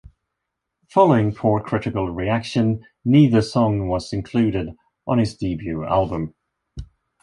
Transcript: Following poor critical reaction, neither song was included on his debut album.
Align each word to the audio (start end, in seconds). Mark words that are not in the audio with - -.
Following 0.89 1.31
poor 1.31 1.61
critical 1.61 2.09
reaction, 2.09 2.83
neither 3.05 3.39
song 3.39 3.87
was 3.87 4.11
included 4.11 4.75
on 5.05 5.19
his 5.19 5.37
debut 5.37 5.85
album. 5.85 6.33